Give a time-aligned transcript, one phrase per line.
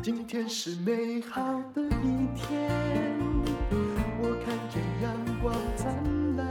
[0.00, 2.70] 今天是美好的一天，
[4.20, 6.46] 我看见阳光灿烂。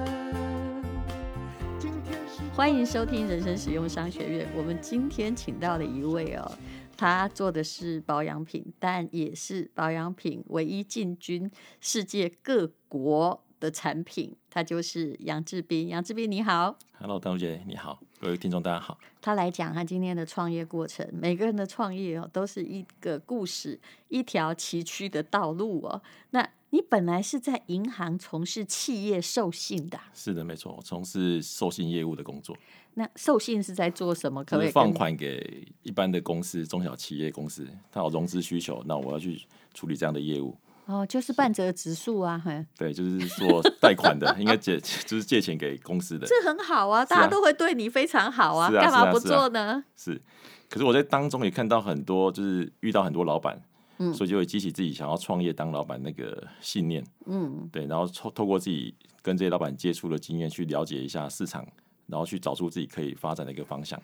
[1.79, 4.45] 今天是欢迎收听人生实用商学院。
[4.55, 6.51] 我们今天请到了一位哦，
[6.97, 11.49] 他做的是保养品，但也是保养品唯一进军
[11.79, 14.35] 世界各国的产品。
[14.53, 15.87] 他就是杨志斌。
[15.87, 16.77] 杨志斌，你好。
[16.99, 17.97] Hello，丹如姐，你好。
[18.19, 18.99] 各位听众，大家好。
[19.21, 21.07] 他来讲他今天的创业过程。
[21.13, 26.01] 每个人的创业哦，都是一个故事，一条崎岖的道路哦。
[26.31, 29.97] 那你本来是在银行从事企业授信的？
[30.13, 32.55] 是的，没错，我从事授信业务的工作。
[32.95, 34.43] 那授信是在做什么？
[34.43, 39.41] 可不可以放款给一般的公司、中小企业公司，他有融资需求，那我要去
[39.73, 40.53] 处理这样的业务。
[40.91, 44.77] 哦，就是半折直树啊，嘿，对，就是说贷款的，应该借
[45.07, 49.83] 就是借钱给公司的，这很好啊，大家都会对你非常好啊，干嘛不做呢？
[49.95, 50.21] 是，
[50.69, 53.61] 可是我在当中也看到很多，就是遇到很多老板，
[53.99, 61.65] 嗯，所以就会激起自己想要创业当老板那个信念，嗯，对，然后透透过自己跟这些老板接触的经验去了解一下市场，
[62.07, 64.01] 然后去找出自己可以发展的一个方向。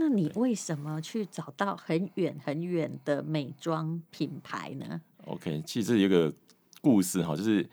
[0.00, 6.32] 那你为什么去找到很远很远的美妆品牌呢？OK，其实有个
[6.80, 7.64] 故事哈，就是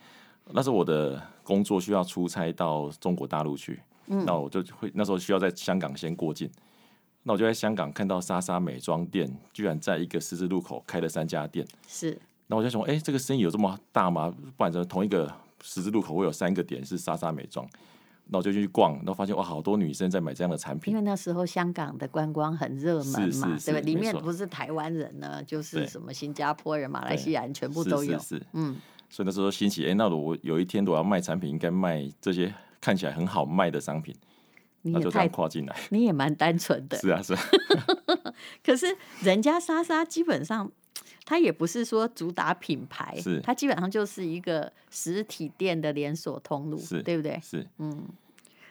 [0.52, 6.50] 那时候我的工作需要出差到中国大陆去，嗯，那我就会那时候需要在香港先过境，
[7.24, 14.34] 那我就在香港看到莎莎美妆店居然在一个十字路口开了三家店，是，那我就想，哎、欸，这个生意有这么大吗？
[14.58, 17.68] 不然怎么同一个十字路口会有三个点是莎莎美妆？
[18.28, 20.92] 那我就去逛，然后发现哇，好多女生在买这样的产品。
[20.92, 23.80] 因为那时候香港的观光很热门嘛，是是是对吧？
[23.86, 28.20] 里面不是台湾人呢，就是什么新加坡人、马来西亚人，全部都有。
[28.54, 28.76] 嗯。
[29.10, 34.16] 所以那时候兴起，哎、欸，那我有一天我要卖产品，应该卖这些看起来很好卖的商品。
[34.82, 36.98] 你也太那就这样跨进来，你也蛮单纯的。
[36.98, 37.40] 是啊是啊。
[38.66, 40.72] 可是人家莎莎基本上。
[41.26, 47.40] 它也不是说主打品牌，是它基本上就是一个实体店的连锁通路，是对不对？
[47.44, 48.08] 是，嗯。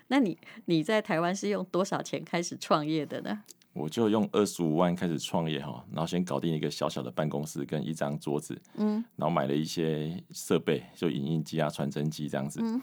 [0.08, 0.36] 那你
[0.66, 3.42] 你在台湾是用多少钱开始创业的呢？
[3.72, 12.80] 我就用二十五万开始创业哈，然后先搞定一个小小的办公室跟一张桌子，嗯，然后买了一些设备，就影印机啊、传真机这样子，嗯，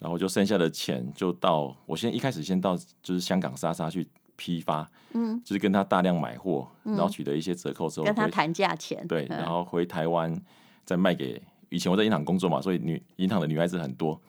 [0.00, 4.06] 然后就剩下的钱就到我先一开始先到就是香港莎莎去。
[4.36, 10.34] 批发，嗯，就是跟他大量买货，嗯，然后取得一些折扣之后，跟他谈价钱，对，然后回台湾
[10.84, 11.40] 再卖给。
[11.70, 14.20] 以前我在银行工作嘛，所以女银行的女孩子很多，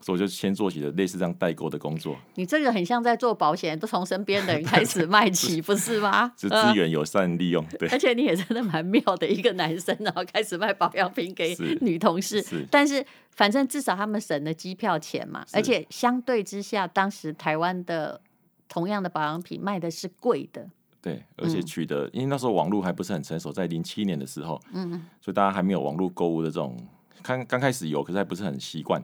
[0.00, 2.14] 所以我就先做起了类似这样代购的工作。
[2.34, 6.30] 你这个很像在做保险，都从身边的人开始卖起， 不是吗？
[6.36, 7.88] 是资源友善利用，对。
[7.88, 18.20] 而且你也真的蛮妙的一个男生，然后开始卖保养品给女同事，是是，但是反正至少他们省了机票钱嘛，而且相对之下，当时台湾的。
[18.68, 20.68] 同样的保养品卖的是贵的，
[21.00, 26.76] 对，而且取得，嗯、因为那时候网络还不是很成熟，在零七年的时候，嗯，所以大家还没有网络购物的这种，
[27.22, 29.00] 刚刚开始有，可是还不是很习惯，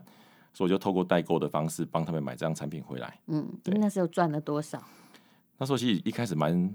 [0.51, 4.83] 所以我就透过代购的方式帮他们买这样产品回来，嗯，对，那时候赚了多少？
[5.57, 6.73] 那时候其实一开始蛮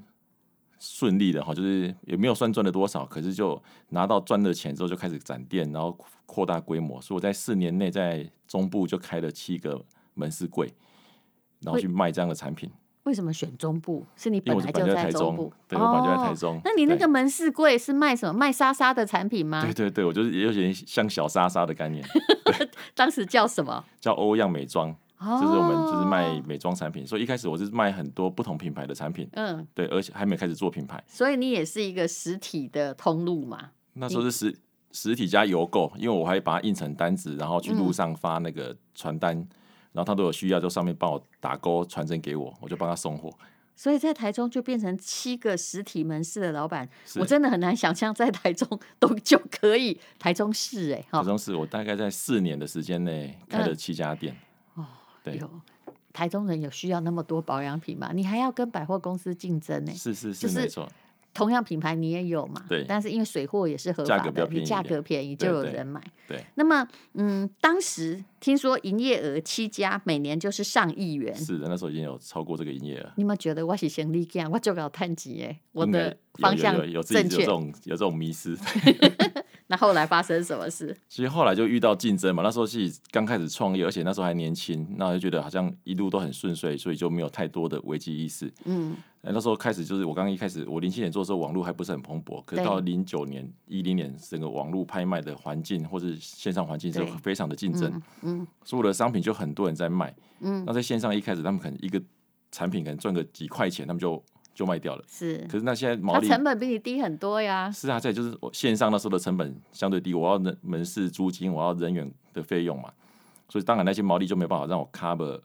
[0.79, 10.73] 顺利的哈，就是也没有算赚了多少，可是就拿到赚的钱之后就开始展店，然后扩大规模，所以我在四年内在中部就开了七个门市柜。
[11.61, 12.71] 然后去卖这样的产品。
[13.05, 14.05] 为什么选中部？
[14.17, 15.53] 是你本来就在中部？
[15.69, 16.61] 对，我本来就在台中。
[16.65, 18.37] 那你那个门市柜是卖什么？
[18.37, 19.63] 卖莎莎的产品吗？
[19.63, 22.05] 对对对，我就是有点像小莎莎的概念。
[22.97, 23.85] 当时叫什么？
[24.01, 27.07] 叫欧漾美妆，就是我们就是卖美妆产品。
[27.07, 29.29] 所以一开始我是卖很多不同品牌的产品。
[29.35, 31.01] 嗯，对，而且还没开始做品牌。
[31.07, 33.71] 所以你也是一个实体的通路嘛？
[33.93, 34.59] 那时候是实
[34.91, 39.47] 实体加邮购，因为我还把它印成单子，然后去路上发那个传单。
[39.97, 43.33] 然后他都有需要，就上面帮我打勾传真给我，我就帮他送货。
[43.75, 46.87] 所以在台中就变成七个实体门市的老板，
[47.17, 48.69] 我真的很难想象在台中
[48.99, 49.99] 都就可以。
[50.19, 54.37] 台中市哎，台中市我大概在四年的时间内开了七家店。
[54.77, 54.87] 嗯、哦，
[55.25, 55.41] 对，
[56.13, 58.13] 台中人有需要那么多保养品吗？
[58.15, 59.93] 你还要跟百货公司竞争呢？
[59.95, 60.87] 是是是，没错。
[61.37, 62.65] 同样品牌你也有嘛？
[62.67, 62.83] 对。
[62.89, 66.03] 但是因为水货也是合法的，你价格便宜就有人买。
[66.27, 66.43] 对。
[66.55, 71.35] 那么，嗯，当时听说营业额七家，每年就是上亿元。
[71.35, 73.13] 是的，那时候已经有超过这个营业额。
[73.17, 76.91] 你有没有觉得我是先立我就搞探级哎，我的方向正确。
[76.93, 78.57] 有自己有这种有这种迷失。
[79.69, 80.97] 那后来发生什么事？
[81.09, 82.43] 其实后来就遇到竞争嘛。
[82.43, 88.51] 那时候是刚开始创业，而且那时候还年轻，那就觉得好像一路都很顺遂，所以就没有太多的危机意识。
[88.65, 88.97] 嗯。
[89.33, 92.43] 那时候开始就是我刚刚一开始，我零七年做的时候，网络还不是很蓬勃。
[92.45, 98.03] 可是到零九年、一零年，整个网络拍卖的环境或是线上环境是非常的竞争。
[98.23, 98.47] 嗯。
[98.65, 100.15] 所有的商品就很多人在卖。
[100.41, 100.65] 嗯。
[100.67, 102.01] 那在线上一开始，他们可能一个
[102.53, 104.23] 产品可能赚个几块钱，他们就
[104.55, 105.05] 就卖掉了。
[105.09, 107.71] 是，可是那现在毛利成本比你低很多呀。
[107.71, 112.93] 是啊，这就是我线上那时候的成本相对低，我要人门市租金，我要人员的费用嘛，
[113.49, 115.41] 所以当然那些毛利就没有办法让我 cover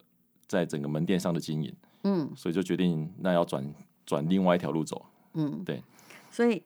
[0.48, 1.74] 在整个门店上的经营。
[2.04, 3.74] 嗯，所以就决定那要转
[4.06, 5.06] 转另外一条路走。
[5.34, 5.82] 嗯，对。
[6.30, 6.62] 所以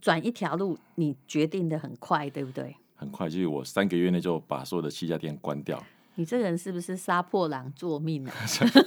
[0.00, 2.76] 转一条路，你决定的很快，对不对？
[2.96, 5.82] 很快，就是我三个月内就把所有的七家店关掉。
[6.14, 8.32] 你这个人是不是杀破狼做命啊？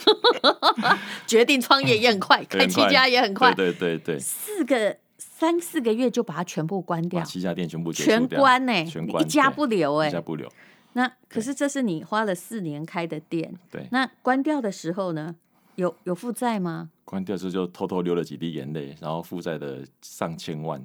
[1.25, 3.53] 决定创业也 很快，开七家也很快。
[3.53, 10.47] 对对对对，四个三四个月就把它全部关掉，七家店全部全关呢、欸，全关，一家不留哎、欸，一家不留。
[10.93, 13.87] 那可是这是你花了四年开的店，对。
[13.91, 15.35] 那关掉的时候呢，
[15.75, 16.89] 有有负债吗？
[17.03, 20.81] 关掉之后就偷偷流了几滴眼泪，然后负债的上千万。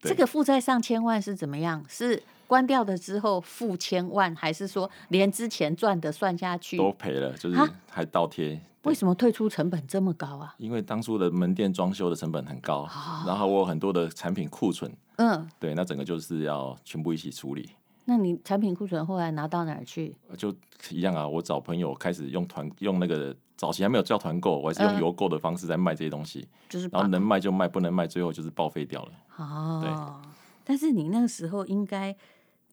[0.00, 1.84] 这个负债上千万是怎么样？
[1.88, 2.22] 是？
[2.46, 7.32] 关掉了之后付千万，还是说连之前赚的算下去都赔了？
[7.34, 7.56] 就是
[7.88, 8.60] 还倒贴？
[8.82, 10.54] 为什么退出成本这么高啊？
[10.58, 17.70] 因为当初的门店装修的成本很高，哦、然后我有很多的产品库存，嗯，对，那整个就是要全部一起处理。
[18.10, 20.16] 那你产品库存后来拿到哪儿去？
[20.36, 20.52] 就
[20.90, 29.12] 一样啊，我找朋友开始用团用那个早期还没有叫团购，我还是用邮购的方式在卖这些东西，就是、嗯、然后能卖就卖，不能卖最后就是报废掉了。
[29.36, 30.30] 哦，对。
[30.64, 32.16] 但是你那个时候应该。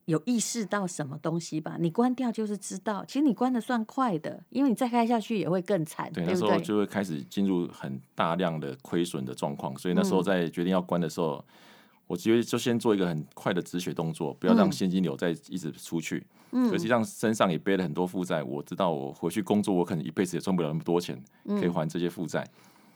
[0.08, 1.76] 有意识到什么东西吧？
[1.78, 6.10] 你关掉就是知道，其实你关的算快的，因为你再开下去也会更惨。
[6.14, 11.44] 对，对，对，那时候就会开始进入很大量的亏损的状况，所以那时候在决定要关的时候，嗯、
[12.08, 16.26] 我直接就先做一个很快的止血动作，不要让现金流再一直出去。
[16.50, 22.44] 嗯，实际上身上也背了很多负债，我知道我回去工作，我可能一辈子也赚不了那么多钱，可以还这些负债。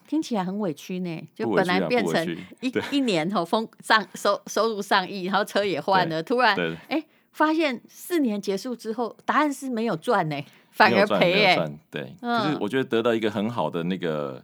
[0.08, 10.36] 听起来很委屈呢，就本来变成一一年后丰上收收入上亿，然后车也换了，突然哎、欸，发现四年结束之后，答案是没有赚呢，
[10.70, 11.70] 反而赔哎。
[11.90, 14.42] 对，可是我觉得得到一个很好的那个，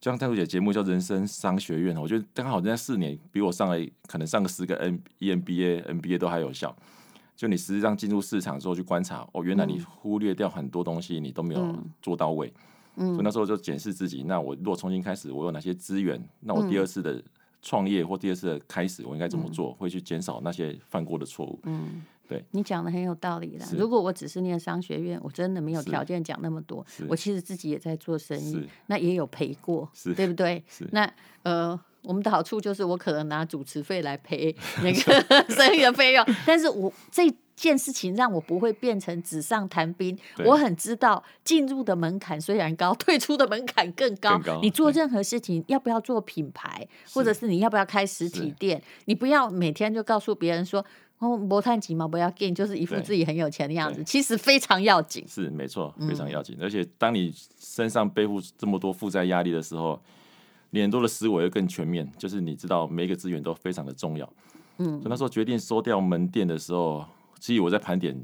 [0.00, 6.74] 就像太姐节目叫《人生商学院》，我觉得刚好人家四年比我上了可能上个十个 N EMBA、NBA 都还有效。
[7.34, 12.52] 就你实际上进入市场之后去观察，哦，原来你忽略掉很多东西，你都没有做到位。
[12.96, 16.20] 所以那时候就检视自己，那我如果重新开始，我有哪些资源？
[16.40, 17.22] 那我第二次的
[17.62, 19.70] 创业或第二次的开始，我应该怎么做？
[19.70, 21.60] 嗯、会去减少那些犯过的错误。
[21.62, 23.66] 嗯，对，你讲的很有道理啦。
[23.76, 26.84] 如果我只是念商学院，我真的没有条件讲那么多。
[27.08, 30.62] 我其实自己也在做生意，那也有赔过，对不对？
[30.92, 31.10] 那
[31.42, 34.54] 呃，我们的好处就是我可能拿主持费来赔
[34.84, 37.34] 那个 生意的费用，但是我这。
[37.58, 40.16] 件事情让我不会变成纸上谈兵。
[40.44, 44.38] 我很知道进入的门槛虽然高，退出的门槛更高。
[44.38, 48.80] 更高，你做任何事情，要不要做品牌，或者是你要不要开实体店？
[49.06, 50.86] 你不要每天就告诉别人说
[51.18, 54.02] “哦，不太急嘛，不要紧”，就是一副自己很有钱的样子。
[54.04, 55.24] 其实非常要紧。
[55.26, 56.56] 是没错，非常要紧。
[56.58, 60.00] 嗯、而且当你身上背负这么多负债压力的时候，
[60.70, 62.10] 你很多的思维会更全面。
[62.16, 64.32] 就是你知道每一个资源都非常的重要。
[64.78, 67.04] 嗯，所以那时候决定收掉门店的时候。
[67.40, 68.20] 其实我在盘点，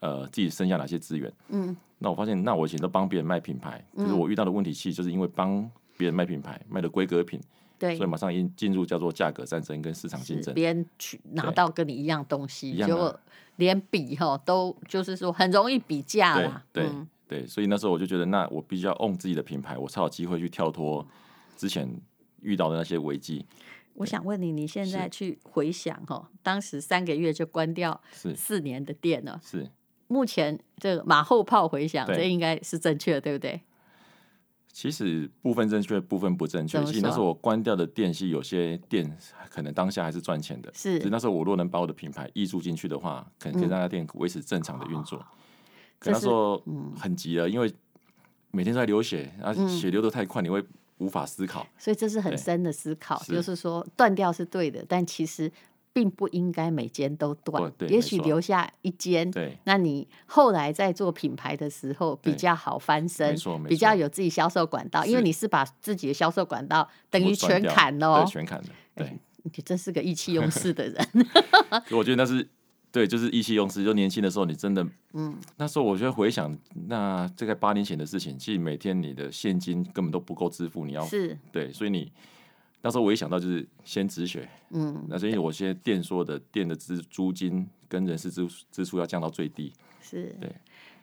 [0.00, 1.32] 呃，自己剩下哪些资源。
[1.50, 7.40] 嗯，那我发现，那我以前都帮别人卖品牌，可是我遇到的问题，其实就是因为帮别人卖品牌，卖的规格品，
[7.78, 10.54] 对，所以马上进进入叫做价格战争跟市场竞争。
[10.54, 13.14] 别人去拿到跟你一样东西，就
[13.56, 16.64] 连比哈都就是说很容易比价啦。
[16.72, 21.06] 对对，对，所以那时候我就觉得，那我必须要 own 自己的品牌，我才有机会去跳脱
[21.56, 21.88] 之前
[22.42, 23.44] 遇到的那些危机。
[23.94, 29.40] 我想问你，你现在去回想哈，当时三个月就关掉四年的店了。
[29.42, 29.70] 是，
[30.06, 33.60] 目前这个马后炮回想，这应该是正确的，对不对？
[34.76, 36.84] 其实部分正确，部分不正确。
[36.84, 39.10] 其实那时候我关掉的店系有些店
[39.48, 40.70] 可能当下还是赚钱的。
[40.74, 45.18] 是，那时候我若能把我的品牌溢注进去的话，可能可以让那店维持正常的运作。
[45.98, 46.62] 可那时候
[46.94, 47.72] 很急了，因为
[48.50, 50.62] 每天都在流血，然后血流的太快，你会。
[50.98, 53.22] 无法思考，所以这是很深的思考。
[53.24, 55.52] 就是说，断掉是对的，但其实
[55.96, 59.30] 并不应该每间都断，也许留下一间。
[59.30, 63.34] 对，那你后来在做品牌的时候比较好翻身，
[63.66, 68.64] 比较有自己销售管道，因为你是把自己的销售管道等于全砍了，全砍了。
[68.94, 71.08] 对，你真是个意气用事的人。
[71.92, 72.46] 我觉得那是。
[72.92, 73.84] 对，就是意气用事。
[73.84, 76.56] 就年轻的时候，你真的，嗯，那时候我觉得回想，
[76.88, 82.10] 那这个八年前的事情，其实每天你的现金根本都不够支付，你要是对，所以你
[82.86, 90.54] 那时候我一想到就是先止血，嗯，那所以我现在店说的店的资租金跟人事支支出要降到最低，是，对。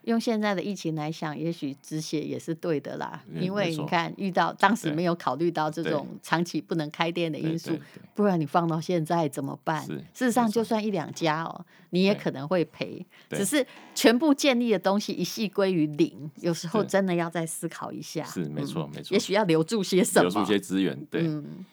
[0.04, 3.24] 用现在的疫情来想，也许止血也是对的啦。
[3.30, 7.72] 嗯、因为你看，遇到当时没有考虑到这种长期不能开店的因素，
[8.14, 9.82] 不然你放到现在怎么办？
[9.86, 13.06] 事实上，就算一两家哦，你也可能会赔。
[13.30, 18.26] 只是全部建立的东西一系归于零，有时候真的要再思考一下。
[18.26, 19.14] 是没错，没错。
[19.14, 20.30] 也许要留住些什么？
[20.30, 21.00] 留住些资源。
[21.10, 21.66] 对、嗯。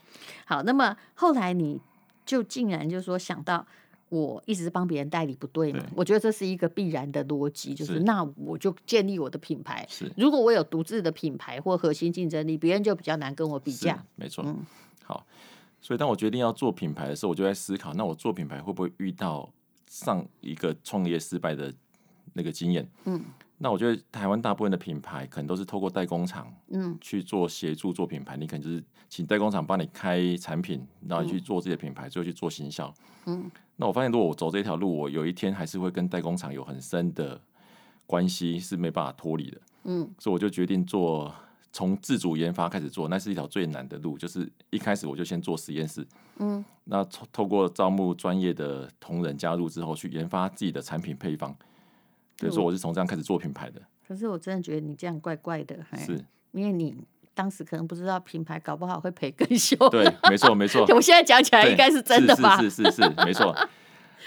[0.44, 1.80] 好，那么后来你
[2.24, 3.66] 就竟然就说想到。
[4.10, 5.84] 我一直帮别人代理不对嘛？
[5.94, 9.86] 我觉得这是一个必然的逻辑，就是那我就建立我的品牌。
[9.88, 14.04] 是如果我有独自的品牌或核心竞争力，别人就比较难跟我比价。
[14.16, 14.42] 没错。
[14.44, 14.66] 嗯，
[15.04, 15.24] 好。
[15.80, 19.48] 所以当我决定要做品牌的时候，我就在思考：那我做品牌会不会遇到
[19.86, 21.72] 上一个创业失败的
[22.32, 22.90] 那个经验？
[23.04, 23.22] 嗯。
[23.62, 28.34] 那我觉得台湾大部分的品牌可能都是透过代工厂，嗯，去做协助做品牌。
[28.34, 32.92] 你可能就是请代工厂帮你开产品，然后你去做自己的品牌，最后去做行销。
[33.26, 37.38] 嗯，那我发现如果我走这条路，我有一天还是会跟代工厂有很深的
[38.06, 39.60] 关系，是没办法脱离的。
[39.84, 41.30] 嗯，所以我就决定做
[41.70, 44.16] 从自主研发开始做，那是一条最难的路。
[44.16, 46.06] 就是一开始我就先做实验室，
[46.38, 51.54] 嗯，那透过招募专业的同仁加入之后，去研发自己的产品配方。
[52.40, 53.80] 所以说，我是从这样开始做品牌的。
[54.08, 56.18] 可是我真的觉得你这样怪怪的，是，
[56.52, 56.96] 因为你
[57.34, 59.78] 当时可能不知道品牌搞不好会赔更 凶。
[59.90, 60.84] 对，没错，没错。
[60.94, 62.60] 我现在讲起来应该是真的吧？
[62.62, 63.54] 是是是是，没错。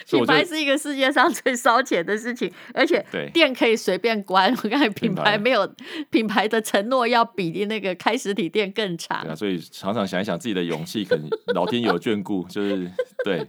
[0.08, 4.51] 品牌是一个世界上最烧钱的事情，而且店可以随便关。
[4.63, 5.72] 我刚才品牌没有
[6.10, 9.22] 品牌的承诺，要比那个开实体店更长。
[9.22, 12.91] 对啊，所以常常想一想自己的勇气，可能老天有眷顾，就是
[13.24, 13.48] 对。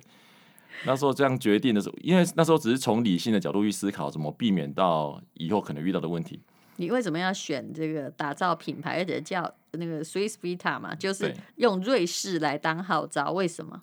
[0.84, 6.40] 那时候这样决定的时候，因为那时候只是从理性的角度去思考，怎么避免到以后可能遇到的问题。
[6.76, 10.92] 你为什么要选这个打造品牌，而且叫那个 Swiss Vita 嘛？
[10.92, 13.80] 就是用瑞士来当号召，为什么？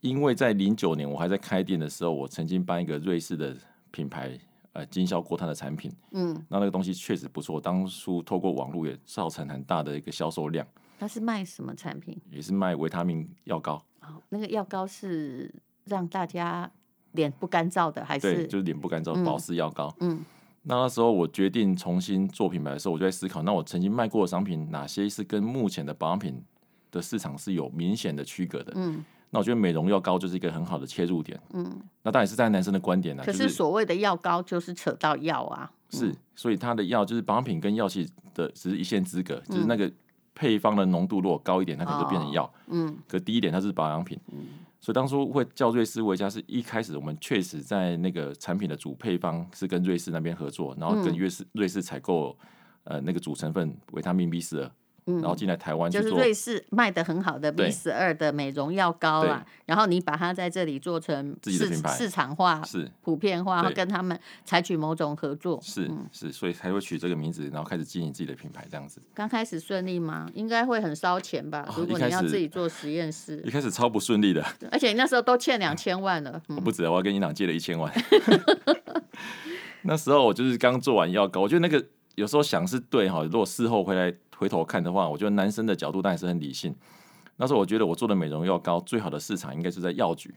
[0.00, 3.56] 因为在零九年我还在开店的时候，我曾经帮一个瑞士的
[3.90, 4.38] 品牌
[4.72, 10.64] 呃经销过他的产品，嗯，那那个东西确实不错，当初透过网络也造成很大的一个销售量。
[11.00, 12.16] 他是卖什么产品？
[12.30, 13.84] 也是卖维他命药膏。
[14.02, 15.52] 哦，那个药膏是。
[15.86, 16.70] 让大家
[17.12, 19.92] 脸不干燥的，还是对，就是脸不干燥保湿药膏。
[20.00, 20.24] 嗯，
[20.62, 26.42] 那那时候我决定重新做品牌的时候，我就在思考，那我曾经卖过的商品，哪些是跟目前的保养品
[26.90, 28.72] 的市场是有明显的区隔的？
[28.76, 31.40] 嗯，那我觉得美容药膏就是一个很好的切入点。
[31.52, 33.22] 嗯，那当然是在男生的观点呢。
[33.24, 35.70] 可是所谓的药膏就是扯到药啊。
[35.90, 39.90] 是，所以它的药就是保养品跟药剂的只是一线之隔，就是那个
[40.34, 42.52] 配方的浓度如果高一点，它可能就变成药。
[42.66, 44.18] 嗯，可低一点它是保养品。
[44.86, 44.88] 嗯。
[44.88, 52.38] 所以当初会叫瑞士维嘉，是一开始我们确实在那个产品的主配方是跟瑞士那边合作，然后跟瑞士瑞士采购
[52.84, 54.70] 呃那个主成分维他命 B 十二。
[55.06, 69.00] 然后进来台湾，就是瑞士卖的很好的 B 十二的美容药膏啊，然后你把它在这里做成自己的品牌，市场化、是普遍化，然后跟他们采取某种合作，是是，所以才会取这个名字，然后开始经营自己的品牌这样子。
[69.14, 70.28] 刚开始顺利吗？
[70.34, 71.64] 应该会很烧钱吧？
[71.76, 76.42] 如果你要自己做实验室，一开始超不顺利的，而且你那时候都欠两千万了。
[76.48, 77.92] 我不止，我要跟银行借了一千万。
[79.82, 81.86] 那时候我就是刚做完药膏，我觉得那个
[82.16, 84.12] 有时候想是对哈，如果事后回来。
[84.36, 86.74] 回头看的话，我觉得男生的角度当然是很理性。
[87.36, 90.34] 那时候我觉得我做的美容药膏最好的市场应该是在药局，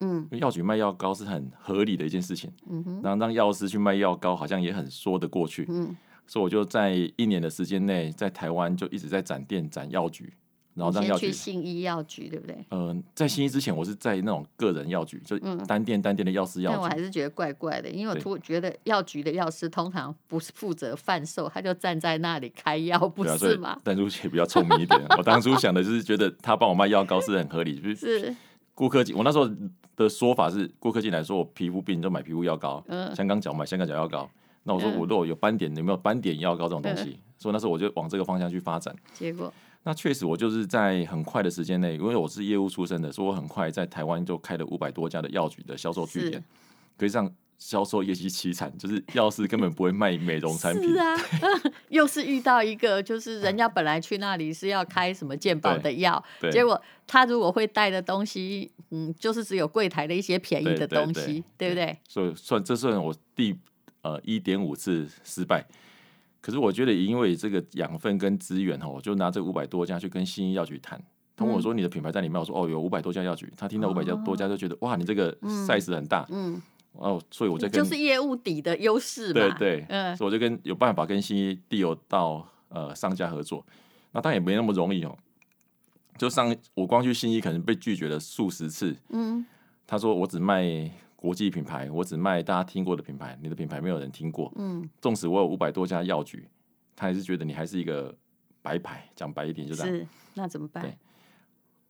[0.00, 10.32] 嗯，因为药局卖药膏是很合理的一件事情，嗯哼，然后让药师去卖药膏好像也很说得过去，嗯，所以我就在一年的时间内在台湾就一直在展店展药局。
[10.80, 12.56] 然后让药局去信医药局，对不对？
[12.70, 16.76] 嗯、呃，在信医之前，我是在那种个人药局，就单店单店的药师药局。
[16.76, 23.78] 但我还是觉得怪怪的，因为我突觉得药局的药师通常不是负责贩售，他就站在那里开药，不是吗？
[23.84, 28.34] 但朱姐比较聪明一点，我当初想的就是觉得他帮我卖药膏是很合理，就是
[28.74, 29.46] 顾客进，我那时候
[29.96, 34.30] 的说法是，顾客进来说我皮肤病就买皮肤药膏，嗯，香港脚买香港脚药膏。
[34.62, 37.18] 那我说我如果有斑点，有没有斑点药膏这种东西？
[37.38, 39.52] 所以那时候我就往这个方向去发展，结果。
[39.82, 46.44] 那确实，我就是在很快的时间内，因为我是业务出身的，所以我很快在台湾就开了五百多家的药局的销售据点，
[46.98, 50.90] 可以让销售业绩凄惨，就是药师根本不会卖美容产品。
[50.90, 51.16] 是啊，
[51.88, 56.22] 又是遇到一个，就是人家本来去那里是要开什么健保的药，
[56.52, 61.98] 结果他如果会带的东西，嗯，就是只有柜台的一些便宜的东西，对，对，对，对不对？
[62.06, 63.58] 所以算这算我第
[64.02, 65.66] 呃一点五次失败。
[66.40, 71.02] 可是我觉得，因为这个养分跟资源哈，我就拿这五百多家去跟新医药局谈。
[71.36, 76.60] 他问我说：“你的品牌在里面？”我说：“哦，有五百多家药局。”他听到五百家多家就觉得：“哇，你这个 size 很大。”嗯，
[76.92, 79.32] 哦，所以我就跟就是业务底的优势嘛。
[79.32, 83.64] 对对，嗯，所以我就跟有办法跟信义递有到呃商家合作。
[84.12, 85.16] 那当然也没那么容易哦。
[86.18, 88.94] 就上我光去新一可能被拒绝了数十次。
[89.08, 89.42] 嗯，
[89.86, 94.50] 他说我只卖国际品牌，我只卖大家听过的品牌，你的品牌没有人听过。
[94.56, 96.48] 嗯，纵使我有五百多家药局，
[96.96, 98.16] 他还是觉得你还是一个
[98.62, 99.06] 白牌。
[99.14, 99.94] 讲白一点就这样。
[99.94, 100.82] 是，那怎么办？
[100.82, 100.96] 对，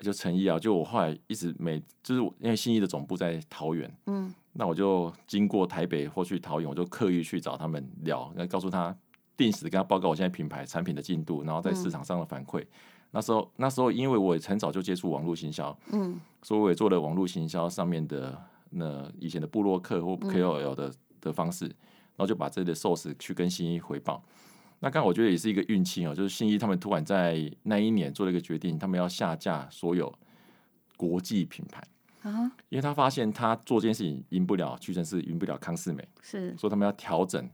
[0.05, 0.59] 就诚意啊！
[0.59, 8.93] 就我后来一直每就是因为信义的总部在桃园，嗯，那我就经过台北或去桃园，我就刻意去找他们聊，那告诉他
[9.37, 12.63] 定时跟他报告我现在品牌产品的进度，然后在市场上的反馈。
[12.63, 12.67] 嗯
[13.13, 24.25] 那时候，那时候因为我也很早就接触网络行销，嗯，所以我也做了网络行销上面的那以前的布洛克或 KOL 的、嗯、的方式，然后就把这里的 source 去跟新一回报。
[24.79, 30.13] 那刚好我觉得也是一个运气哦，就是新一他们突然在那一年做了一个决定，他们要下架所有
[30.97, 31.83] 国际品牌
[32.23, 37.49] 啊，因为他发现他做这件事情赢不了屈臣氏，赢不了康士美，是，所以他们要调整。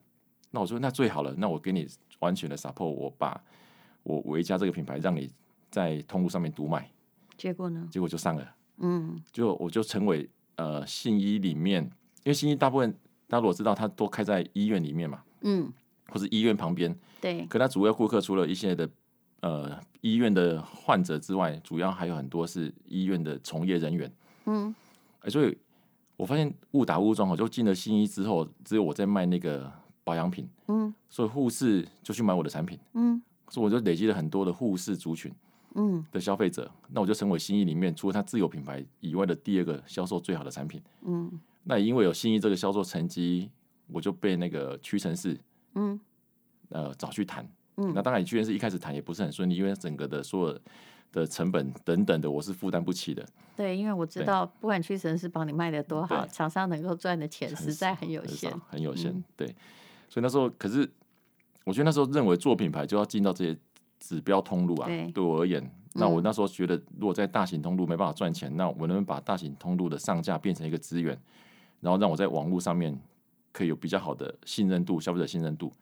[0.51, 1.89] 那我说那最好了，那我给你
[2.21, 3.43] 完全的 support，我把
[4.03, 5.31] 我维嘉这个品牌让你。
[5.69, 6.89] 在通路上面独卖，
[7.37, 7.87] 结果呢？
[7.91, 11.83] 结果就上了，嗯，就我就成为呃信医里面，
[12.25, 12.93] 因为信医大部分
[13.29, 15.73] 大家如果知道，它都开在医院里面嘛，嗯，
[16.09, 17.47] 或是医院旁边，对。
[17.47, 18.89] 可它主要顾客除了一些的
[19.41, 24.13] 呃医院的患者之外，主要还有很多是医院的从业人员，
[24.47, 24.75] 嗯，
[25.29, 25.57] 所以
[26.17, 29.71] 我发现误打误撞，我就进了信医之后，只有我在卖那个
[30.05, 35.33] 保养品，嗯，所以护士就去买我的产品，嗯，所以我就累积了很多的护士族群。
[35.79, 40.83] 嗯，的消费者，那我就成为新意里面除了它自有品牌以外的第二个销售最好的产品。
[41.03, 41.31] 嗯，
[41.65, 43.51] 那也因为有新意这个销售成绩，
[43.89, 45.39] 我就被那个屈臣氏，
[45.75, 46.01] 嗯，
[46.71, 47.47] 呃，找去谈。
[47.77, 50.59] 嗯，那当然，屈臣氏一开始谈也不是很顺利，因为整个的所有
[51.13, 53.23] 的成本等等的，我是负担不起的。
[53.55, 59.13] 对，因为我知道，不管屈臣氏帮你卖的多好，厂商能够赚的钱实在很有限，很，很有限。
[59.13, 59.47] 嗯、对，
[60.09, 60.91] 所以那时候，可是
[61.65, 63.59] 我觉得那时候认为做品牌就要进到这些。
[63.99, 71.19] 指标通路啊，对，对我而言，那我那时候觉得，如果在大型通路没办法赚钱，嗯，那我能不能把大型通路的上架变成一个资源，
[71.81, 72.99] 然后让我在网络上面
[73.53, 75.73] 可以有比较好的信任度，消费者信任度，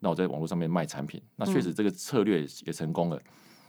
[0.00, 3.16] 那我在网络上面卖产品，那确实这个策略也成功了。
[3.16, 3.22] 嗯，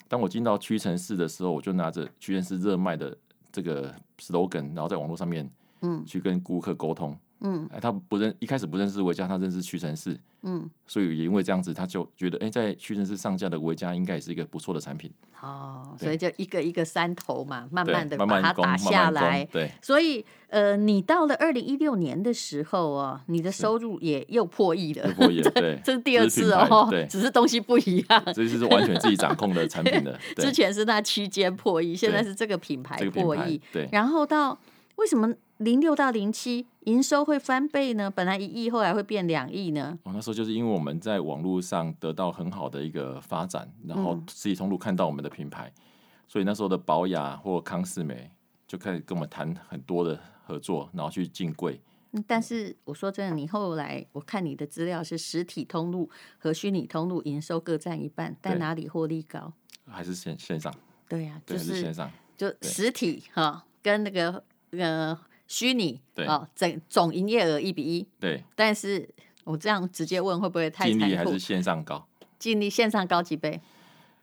[0.07, 3.17] 当我进到屈臣氏的时候，我就拿着屈臣氏热卖的
[3.51, 5.49] 这个 slogan，然后在网络上面，
[5.81, 7.17] 嗯，去跟顾客沟通。
[7.41, 15.11] 嗯，他不认一开始不认识维嘉，他认识屈臣氏，嗯，所以也因为这样子，他就觉得，哎、欸，在屈臣氏上架的维嘉应该也是一个不错的产品。
[15.41, 19.21] 哦，所以就一个一个山头嘛，慢慢的把它打下来。
[19.21, 30.17] 慢慢对，所以呃，你到了二零一六年的时候哦，你的收入也又破亿了，破亿了， 对，这是第二次哦，对，只是东西不一样，这是完全自己掌控的产品的。
[30.37, 34.57] 之前是那区间破亿，现在是这个品牌破亿，这个，对，然后到
[34.95, 35.31] 为什么？
[35.57, 38.11] 零六到零七，营收会翻倍呢？
[38.11, 39.97] 本来一亿，后来会变两亿呢？
[40.03, 45.81] 哦，那时候就是因为我们在网络上得到很好的一个发展，然后实体通路看到我们的品牌，嗯、
[46.27, 48.29] 所以那时候的宝雅或康是美
[48.67, 51.79] 就开始跟我们谈很多的合作，然后去进柜。
[52.27, 59.53] 但是我说真的，你后来我看你的资料是实体通路和虚拟通路营收各占一半，但哪里获利高？
[59.87, 60.73] 还是线线上？
[61.07, 65.17] 对呀、啊，就是是线上，就实体哈跟那个呃。
[65.47, 68.43] 虚拟哦，整总营业额一比一，对。
[68.55, 69.07] 但是
[69.43, 70.89] 我这样直接问会不会太？
[70.89, 72.07] 净利还是线上高？
[72.39, 73.61] 净利线上高几倍？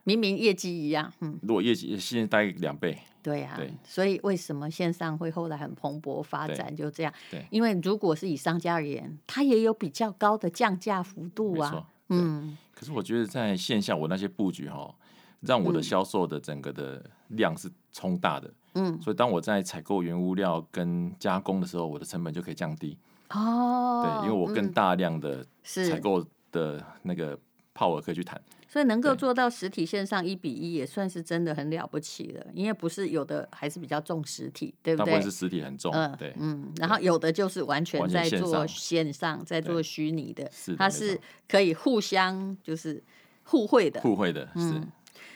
[0.03, 1.39] 明明业绩一样，嗯。
[1.41, 3.55] 如果业绩现在大概两倍，对啊。
[3.55, 3.71] 对。
[3.85, 6.75] 所以为什么线上会后来很蓬勃发展？
[6.75, 7.13] 就这样。
[7.31, 7.45] 对。
[7.49, 11.87] 因为如果是以商家而言，它也有比较高的降价幅度啊。
[12.09, 12.57] 嗯。
[12.73, 14.93] 可是我觉得在线下我那些布局哈，
[15.39, 18.47] 让我的销售的整个的量是冲大的。
[18.49, 18.53] 嗯，
[19.01, 22.97] 所以当我在采购原物料跟加工的时候，我的成本就可以降低。
[23.29, 27.37] 哦，对，因为我更大量的采购的那个
[27.73, 28.39] power 可以去谈。
[28.67, 32.45] 所以能够做到实体线上一比一，也算是真的很了不起了。
[32.53, 35.11] 因为不是有的还是比较重实体，对不对？
[35.11, 36.71] 大部分是实体很重，嗯，对，嗯。
[36.77, 43.03] 然后有的就是完全在做线上，在做虚拟的，它是可以互相就是
[43.43, 44.73] 互惠的，互惠的，是。
[44.73, 44.91] 嗯，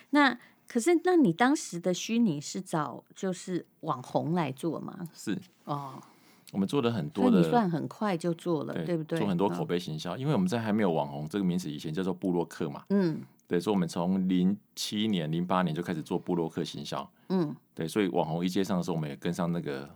[0.09, 0.37] 那。
[0.67, 5.07] 可是，那你当时的虚拟是找就是网红来做吗？
[5.13, 6.01] 是哦，
[6.51, 9.17] 我们做了很多的，你算很快就做了，对，对不对？
[9.19, 19.89] 做很多口碑行销，哦，因为我们在还没有网红这个名词以前叫做布洛克嘛，嗯，对，所以我们从零七年、零八年就开始做布洛克行销，嗯，对，所以网红一接上的时候，我们也跟上那个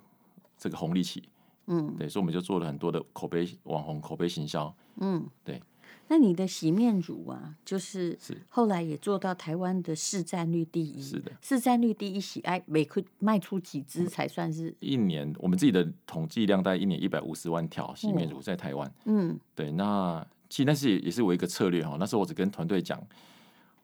[0.58, 1.24] 这个红利期，
[1.68, 5.62] 嗯，对，所以我们就做了很多的口碑网红口碑行销，嗯，对。
[6.12, 8.20] 那你的洗面乳啊，就是
[8.50, 14.76] 后来也做到台湾的市占率第一，是的，市占率第一喜爱，每颗卖出几支才算是？
[14.82, 23.02] 一年我们自己的统计量大概一年一百五十万条洗面乳在台湾，嗯，对，那其实那是也是我一个策略哈，那时候我只跟团队讲，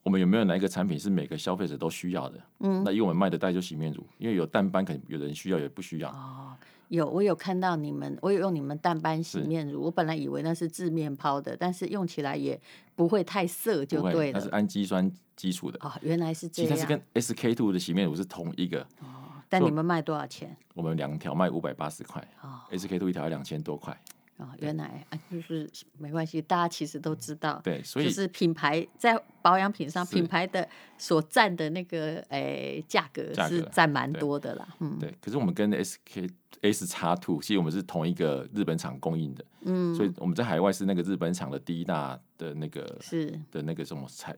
[0.04, 2.44] 我们有没有哪一个产品是每个消费者都需要的？
[2.60, 6.10] 嗯，那因为我们卖的代就洗面乳，因为有淡斑，可能有人需要，有不需要。
[6.10, 6.52] 哦，
[6.90, 12.60] 有，我有看到你们，我有用你们淡斑洗面乳，我本来以为那是治面抛的，但是用起来也
[12.96, 14.40] 不会太涩，就对了。
[14.40, 15.78] 它是氨基酸基础的。
[15.82, 16.72] 哦，原来是这样。
[16.72, 18.82] 其实它是跟 SK two 的洗面乳是同一个。
[19.00, 20.56] 哦，但你们卖多少钱？
[20.74, 22.26] 我们两条卖五百八十块。
[22.42, 23.96] 哦，SK two 一条要两千多块。
[24.38, 35.12] 哦，原来啊，就是没关系，大家其实都知道，对，所以就是品牌在保养品上，品牌的所占的那个诶价格是占蛮多的啦，嗯，对。
[35.20, 36.30] 可是我们跟 SK
[36.62, 44.36] S 叉 Two，其实我们是同一个日本厂供应的，嗯，所以我们在海外是那个日本厂的第一大的那个是的那个什么采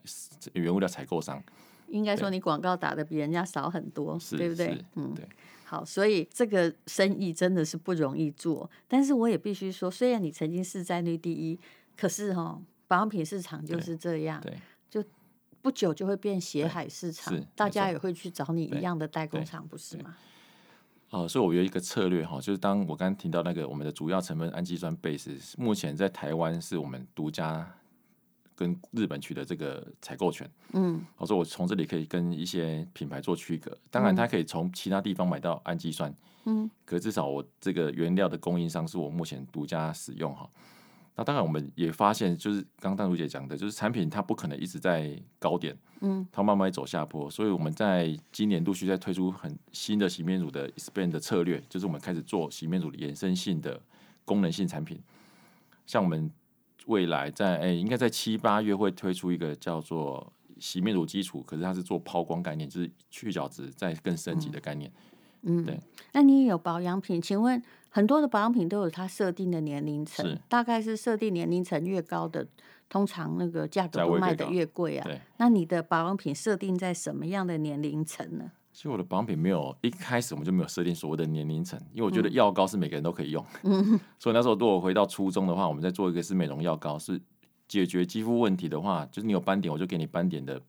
[0.54, 1.44] 原物料采购商。
[1.90, 4.78] 应该说你广告打的比人家少很多，对不对？
[4.96, 5.28] 嗯，对。
[5.70, 8.68] 好，所以这个生意真的是不容易做。
[8.88, 11.60] 但是我也必须说，虽然你曾经市占率第一，
[11.96, 14.58] 可是哈、哦，保养品市场就是这样，对，
[14.90, 15.04] 就
[15.62, 20.16] 不久就会变血海市场，大家也会去找你一样的代工厂，不是吗？
[21.12, 27.76] 哦、呃，所以我有一个策略哈，就是当我刚刚提到那个我们的主要成分氨基酸 base，目前在台湾是我们独家。
[28.60, 40.50] 跟日本取得这个采购权，嗯，我说我从这里可以跟一些品牌做区隔，当然他可以从其他地方买到氨基酸，嗯，可至少我这个原料的供应商是我目前独家使用哈。
[41.16, 53.82] 那当然我们也发现，就是刚刚淡如姐讲的，就是产品它不可能一直在高点，嗯，它慢慢走下坡，所以我们在今年陆续在推出很新的洗面乳的 expand 的策略，就是我们开始做洗面乳的衍生性的
[54.26, 55.02] 功能性产品，
[55.86, 56.30] 像我们。
[56.90, 64.92] 未来在诶、欸，应该在七八月会推出一个叫做洗面乳基础，可是它是做抛光概念，就是去角质再更升级的概念。
[65.44, 65.80] 嗯，对。
[66.14, 67.22] 那你有保养品？
[67.22, 72.48] 请问很多的保养品都有它设定的年龄层，大概是设定年龄层越高的，
[72.90, 75.04] 通常那个价格都卖的越贵啊。
[75.06, 75.22] 对。
[75.38, 78.52] 那你的保养品设定在什么样的年龄层呢？
[78.72, 87.20] 其实我的保养品没有一开始我们就没有设定所谓的年龄层，因为我觉得药膏是每个人都可以用，嗯、所以那时候如果回到初中的话，我们在做一个是美容药膏，是
[87.68, 90.62] 解决肌肤问题的话，就是你有斑点我就给你斑点的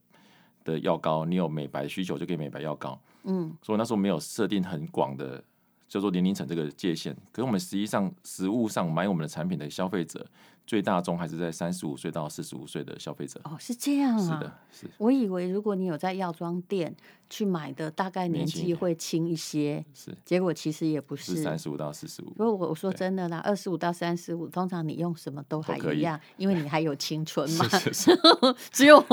[0.64, 5.42] 的药膏，你有美白需求就给美白药膏，嗯，所以那时候没有设定很广的
[5.86, 10.26] 叫做年龄层这个界限，可是我们实际上实物上买我们的产品的消费者。
[10.70, 14.86] 最大众还是在三十五岁到四十五岁的消费者哦，是这样啊，是的，是。
[14.98, 16.94] 我以为如果你有在药妆店
[17.28, 20.16] 去买的，大概年纪会轻一些，是。
[20.24, 22.30] 结果其实也不是，三十五到四十五。
[22.36, 27.68] 不过我我说真的啦，二十五到三十五，通常你用什么都还一样，因为你还有青春嘛。
[27.70, 28.18] 是是是
[28.70, 29.04] 只有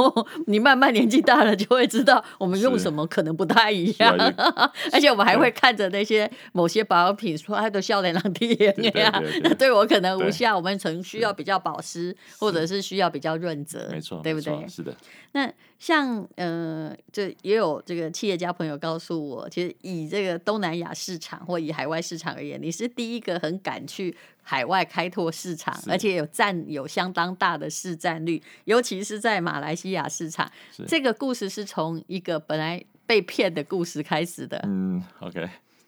[0.46, 4.15] 你慢慢年纪大了，就会知道我们用什么可能不太一样。
[4.93, 10.56] 而且我们还会看着那些某些保养品说它的笑脸让低那样，那对我可能无效。
[10.56, 14.67] 我们曾需要比较保湿，或者是需要比较润泽，没错，对不对？
[14.67, 14.95] 是的。
[15.31, 30.51] 那像呃，这也有这个企业家朋友告诉我，其实以这个东南亚市场或以海外市场而言，你是第一个很敢去海外开拓市场，而且有占有相当大的市占率，尤其是在马来西亚市场。
[30.88, 34.60] 这个故事是从一个本来被骗的故事开始的。
[34.65, 35.47] 嗯，OK。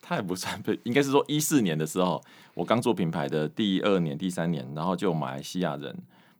[0.09, 2.19] 他也不算被，应该是说一四年的时候，
[2.55, 5.95] 我刚做品牌的第二年、第三年，然后就马来西亚人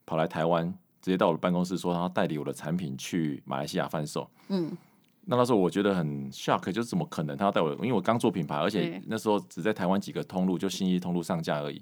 [0.07, 0.65] 跑来台湾，
[0.99, 4.27] 直接到我的办公室说他要代理我的产品去马来西亚贩售。
[4.47, 4.75] 嗯，
[5.25, 7.71] 那那时候我觉得很 shock，就是怎么可能他要带我？
[7.73, 11.79] 因为我刚做品牌，而且那时候只在台湾几个通路，就信义通路上架而已。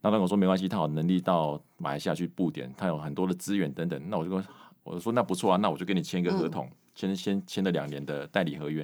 [0.00, 4.02] 那他跟我说没关系，他有能力到马来西亚去布点，他有很多的资源等等。
[4.10, 4.44] 那我就跟
[4.82, 8.80] 我就说那不错啊，那我就跟你签一个合同，签、嗯、先签了两年的代理合约，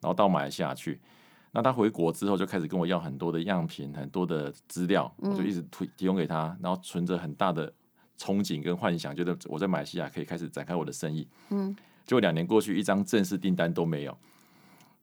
[0.00, 0.98] 然后到马来西亚去。
[1.52, 7.72] 那他回国之后就开始跟我要很多的样品、很多的资料，我就一直提提供给他，然后存着很大的
[8.18, 11.26] 憧憬跟幻想，觉得我在马来西亚可以开始展开我的生意。
[11.50, 14.16] 嗯，结果两年过去，一张正式订单都没有。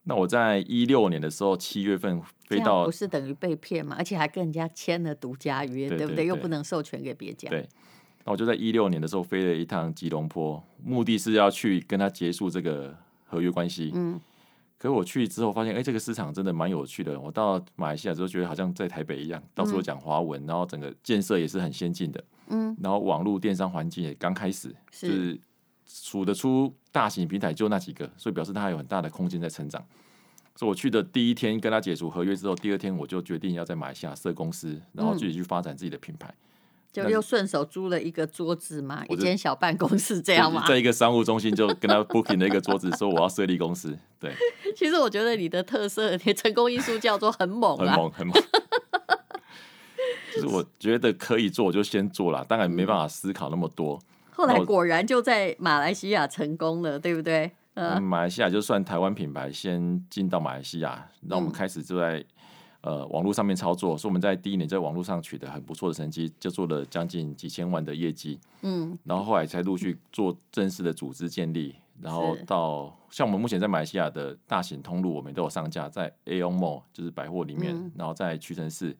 [0.04, 3.96] 那我在一六年的时候，七月份飞到，不是等于被骗嘛？
[3.98, 6.26] 而且还跟人家签了独家约，对，不对？
[6.26, 7.48] 又不能授权给别家。
[7.48, 7.68] 对。
[8.24, 13.90] 那我就在一六年的时候飞了一趟吉隆坡，目的是要去跟他结束这个合约关系。
[13.94, 14.20] 嗯。
[14.78, 17.18] 可是我去之后发现，哎、欸，这个市场真的蛮有趣的。
[17.18, 22.22] 我到马来西亚之后，觉得好像在台北一样，到处都讲华文，然后整个建设也是很先进的。
[22.48, 25.40] 嗯，然后网络电商环境也刚开始，是就是
[25.86, 29.82] 数得出大型平台就那几个，所以表示它还有很大的空间在成长。
[30.54, 36.28] 所以我去的第一天跟他解除合约之后，第二天我就决定要在马来西亚设公司，然后自己去发展自己的品牌。
[36.28, 36.42] 嗯
[37.02, 43.96] 就又顺手租了一个桌子嘛，一间小办公室这样嘛，在一个商务中心就跟他 booking 了一个桌子，说我要设立公司。
[44.18, 44.32] 对，
[44.74, 48.34] 其实我觉得你的特色，你成功因素叫做很猛，很猛，很猛。
[50.34, 54.00] 就是我觉得可以做，我就先做了，当然没办法思考那么多。
[54.30, 57.50] 后来果然就在马来西亚成功了，对不对？
[57.74, 62.24] 嗯，马来西亚就算台湾品牌先进到马来西亚，然后我们开始就在。
[62.86, 68.38] 呃网络上面操作，所以我们在第一年在网络上取得很不错的成绩，就做了将近几千万的业绩。
[68.62, 78.96] 嗯，然后后来才陆续做正式的组织建立，然后到像我们目前在马来西亚的大型通路，我们都有上架在 AEON Mall 就是百货里面，嗯、然后在屈臣氏。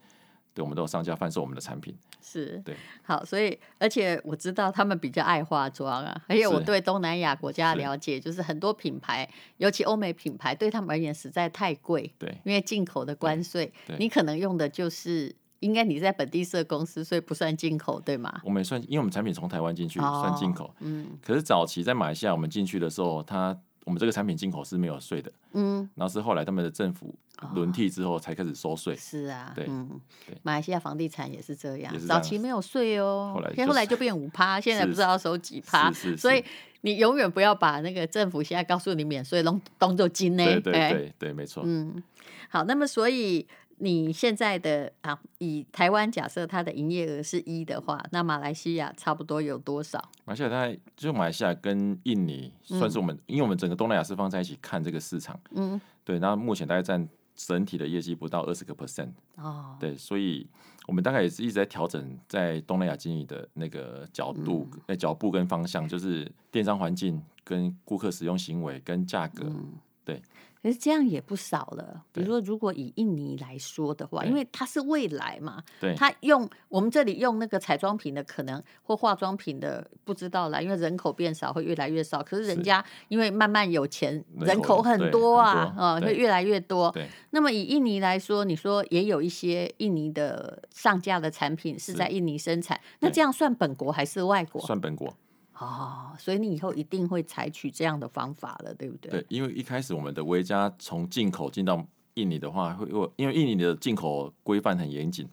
[0.56, 2.74] 对，我们都有商家贩售我们的产品，是对。
[3.02, 18.40] 好，所以而且我知道他们比较爱化妆啊，而且我对东南亚国家的了解，就是很多品牌，尤其欧美品牌，对他们而言实在太贵，对，因为进口的关税，你可能用的就是应该你在本地设公司，所以不算进口，对吗？
[18.42, 21.18] 我们也算，因为我们产品从台湾进去算进口，嗯。
[21.22, 27.14] 可是早期在马来西亚我们进去的时候，它我们这个产品进口是没有税的，嗯，然后是后来他们的政府。
[27.54, 30.00] 轮替之后才开始收税，哦，是啊，对，嗯，
[30.42, 36.42] 马来西亚房地产也是这样，早期没有税哦，后来，就是，后来就变五趴，现在不知道收几趴，所以
[36.80, 42.02] 你永远不要把那个政府现在告诉你免税，当当做金呢，对对对对，对，没错，嗯，
[42.48, 43.46] 好，那么所以
[43.78, 49.98] 你现在的啊，以台湾假设它的营业额是一的话，那马来西亚差不多有多少？
[50.24, 57.06] 马来西亚大概就马来西亚跟印尼算是我们，嗯，因为我们整个东南亚是放在一起看这个市场，嗯，对，那目前大概占。
[57.36, 60.48] 整体的业绩不到二十个 percent 哦，对，所以
[60.86, 70.20] 我们大概也是一直在调整在东南亚经营的那个角度、嗯、呃脚步跟方向，就是电商环境跟顾客使用行为跟价格，嗯、对。
[70.66, 72.02] 可是这样也不少了。
[72.10, 82.20] 比如说，如果以印尼来说的话，因为它是未来嘛，对，它用我们这里用那个彩妆品的可能或化妆品的不知道啦，因为人口变少会越来越少。
[82.20, 86.90] 可是人家因为慢慢有钱，人口很多啊，啊，会越来越多。
[86.90, 87.06] 对。
[87.30, 94.60] 那么以印尼来说，你说也有一些印尼的上架的产品是在印尼生产，那这样算本国还是外国？
[94.62, 95.14] 算本国。
[95.58, 99.10] 哦，所以你以后一定会采取这样的方法了，对不对？
[99.10, 101.82] 对，因为一开始我们的维加从进口进到
[102.14, 105.26] 印尼的话，会因为印尼的进口规范很严谨，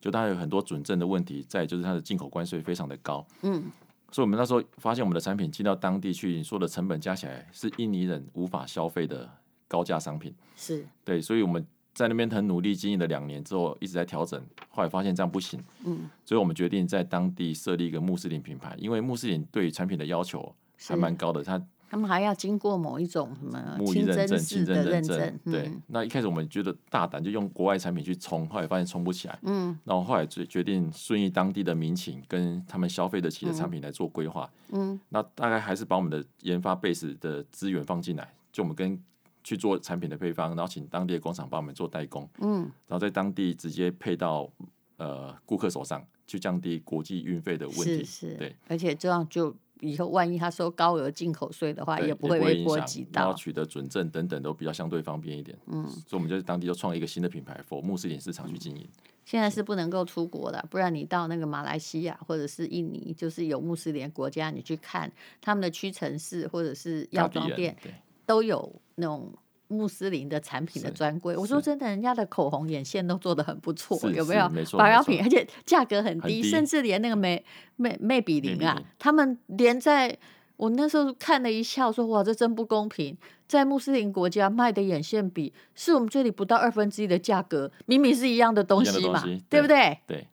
[0.00, 3.64] 就它有很多准证的问题，再就是它的进口关税非常的高，嗯，
[4.12, 9.28] 所以我们那时候发现我们的产品进到当地去，你说的成本加起来是印尼人无法消费的
[9.66, 11.66] 高价商品，是对，所以我们。
[11.92, 20.54] 在那边很努力经营了两年之后，一直在调整，后来发现这样不行，嗯，所以我们决定在当地设立一个穆斯林品牌，因为穆斯林对产品的要求
[20.86, 25.72] 还蛮高的，他他们还要经过某一种什么木印认证、清真认证，嗯、对。
[25.88, 38.98] 那一开始我们觉得大胆，就用国外产品去冲，后来发现冲不起来，嗯，然后后来决决定顺应当地的民情，跟他们消费得起的产品来做规划，嗯，那大概还是把我们的研发 base 的资源放进来，就我们跟。
[39.42, 44.50] 去做产品的配方，然后请当地的工厂帮我们做代工，嗯，然后在当地直接配到
[44.96, 58.86] 呃顾客手上，去降低国际运费的问题，是是，对，而且这样就以后万一他收高额进口税的话，也不会被波及到，然后取得准证等等都比较相对方便一点，嗯，所以我们就在当地就创一个新的品牌，for 穆斯林市场去经营。
[59.24, 67.94] 现在是不能够出国的，不然你到那个马来西亚或者是印尼，就是有穆斯林国家，你去看他们的屈臣氏或者是药妆店，对。
[68.30, 69.32] 都有那种
[69.66, 71.36] 穆斯林的产品的专柜。
[71.36, 74.48] 我说真的，人家的口红、眼线都做的很不错，有没有？
[74.78, 80.16] 保养品，而且价格很低，甚至连那个美美美比林啊，他们连在
[80.56, 83.16] 我那时候看了一下，我说哇，这真不公平，
[83.48, 89.98] 在穆斯林国家卖的眼线笔是我们这里不到二分之一的价格，明明是一样的东西嘛，对，对不对？
[90.06, 90.28] 对。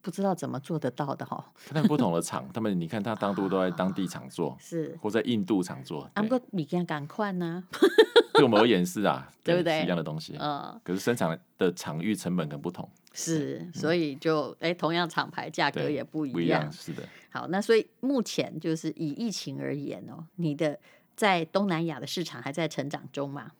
[0.00, 7.64] 不知道怎么做得到的哈，他们不同的厂，他们你看他当都都在当地厂做，是或在印度厂做，啊，不过你这样赶快呢？
[8.34, 9.82] 对我们而言是啊， 对不对？
[9.82, 17.02] 一样的东西，嗯，可是生产的场域成本很不同，是，所以就哎，同样厂牌价格也不一样，是的。
[17.30, 20.78] 好，那所以目前就是以疫情而言哦，你的
[21.16, 23.50] 在东南亚的市场还在成长中吗？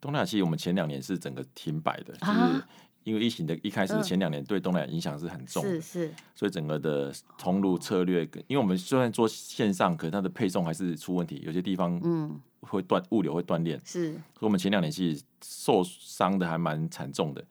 [0.00, 2.64] 东南亚其实我们前两年是整个停摆的，就是。
[3.04, 12.40] 因为疫情的一开始前两年对东南亚影响是很重的，是是，所以整个的通路策略，因为我们虽然做线上，可是它的配送还是出问题，有些地方嗯。
[12.66, 17.44] 会断物流会断链，是，所以我们前两年其实受伤的还蛮惨重的。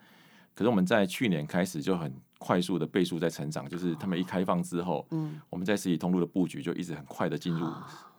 [0.56, 7.72] 可是我们在去年开始就很快速的倍数在成长，就是他们一开放之后，嗯，我们在实体通路的布局就一直很快的进入，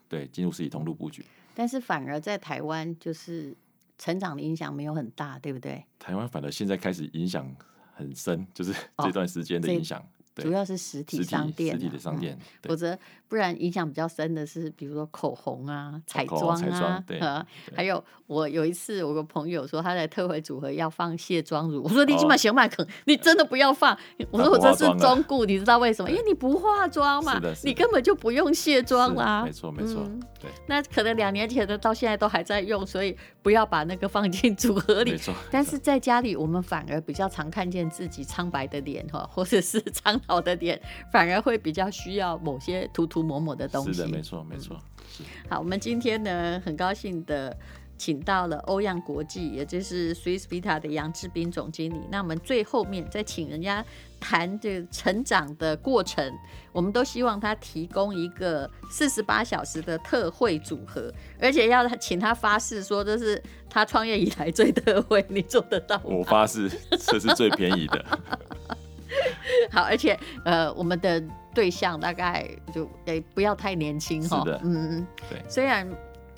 [0.08, 1.24] 对，进入实体通路布局。
[1.52, 3.56] 但是反而在台湾就是。
[3.98, 5.84] 成长的影响没有很大，对不对？
[5.98, 7.54] 台湾反而现在开始影响
[7.94, 10.04] 很深，就是这段时间的影响、哦。
[10.34, 17.20] 对主要是实体商店，实体的商店，否则不然影响比较深的是，比如说口红啊、彩妆啊， 对，
[17.74, 23.96] 还有我有一次，我个朋友说他在特惠组合要放卸妆乳，我说你起码想买可，你真的不要放。
[24.30, 26.10] 我说我这是忠固，你知道为什么？
[26.10, 29.44] 因为你不化妆嘛，你根本就不用卸妆啦。
[29.44, 30.04] 没错没错，
[30.40, 30.50] 对。
[30.66, 35.12] 那可能两年前的到现在都还在用，所以不要把那个放进组合里。
[35.12, 35.32] 没错。
[35.50, 40.80] 但是在家里，我们反而比较常看见自己苍白的脸哈，或者是苍老的点，
[41.12, 43.92] 反而会比较需要某些涂涂抹抹的东西。
[43.92, 44.76] 是的，没错没错。
[45.48, 47.56] 好，我们今天呢，很高兴的。
[47.96, 52.00] 请到了欧漾国际，也就是 Swiss Vita 的杨志斌总经理。
[52.10, 53.84] 那我们最后面再请人家
[54.18, 56.28] 谈这个成长的过程，
[56.72, 61.08] 我们都希望他提供一个四十八小时的特惠组合，
[61.40, 66.02] 而且要请他发誓说这是他创业以来最特惠，你做得到吗？
[66.06, 68.04] 我发誓这是最便宜的。
[69.72, 71.22] 好，而且呃，我们的
[71.54, 74.44] 对象大概就也不要太年轻哈。
[74.62, 75.88] 嗯，对，虽然。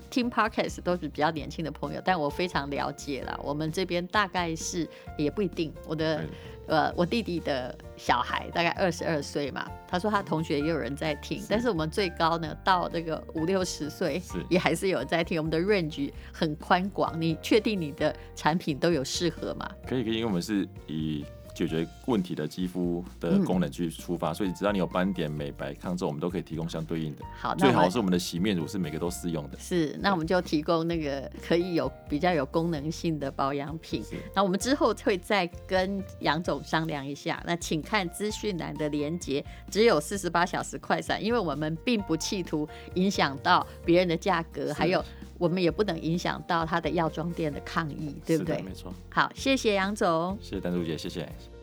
[0.09, 3.39] 听 Podcast 都是比较年轻的朋友，但我非常了解了。
[3.43, 4.89] 我们这边大概是
[5.19, 5.75] 也不一定。
[5.85, 6.23] 我的
[6.69, 15.39] 呃，我弟弟的小孩大概二十二岁嘛，他说他同学也有人在听，但是我们最高呢到这个五六十岁也还是有人在听。
[15.39, 19.69] 我们的 range 很宽广，你确定你的产品都有适合吗？
[19.89, 21.25] 可以，可以，因为我们是以。
[21.57, 27.25] 解决问题的肌肤的功能去出发，嗯、所以只要你有斑点、美白、抗皱，我们都可以提供相对应的。
[27.41, 29.59] 好，最好是我们的洗面乳是每个都适用的。
[29.59, 34.05] 是，那我们就提供那个可以有比较有功能性的保养品。
[34.35, 37.43] 那我们之后会再跟杨总商量一下。
[37.47, 45.03] 那请看资讯栏的连接，只有四十八小时快闪，因为我们并不企图影响到别人的价格，还有
[45.39, 48.63] 我们也不能影响到他的药妆店的抗议，对不对？
[48.63, 48.93] 没错。
[49.11, 51.56] 好，谢谢杨总，谢谢丹珠姐，谢谢。